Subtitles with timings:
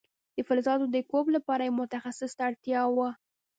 [0.35, 3.09] د فلزاتو د کوب لپاره یو متخصص ته اړتیا وه.